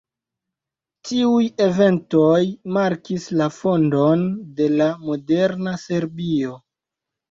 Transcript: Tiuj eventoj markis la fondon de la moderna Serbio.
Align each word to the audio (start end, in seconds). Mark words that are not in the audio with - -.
Tiuj 1.09 1.41
eventoj 1.65 2.41
markis 2.79 3.29
la 3.43 3.53
fondon 3.61 4.27
de 4.59 4.75
la 4.83 4.93
moderna 5.07 5.81
Serbio. 5.89 6.61